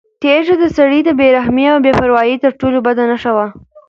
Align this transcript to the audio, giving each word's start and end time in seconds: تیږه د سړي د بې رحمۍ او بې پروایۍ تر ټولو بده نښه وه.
تیږه 0.21 0.55
د 0.61 0.63
سړي 0.77 0.99
د 1.05 1.09
بې 1.19 1.27
رحمۍ 1.37 1.65
او 1.71 1.77
بې 1.85 1.91
پروایۍ 2.01 2.35
تر 2.43 2.51
ټولو 2.59 2.77
بده 2.87 3.03
نښه 3.11 3.31
وه. 3.37 3.47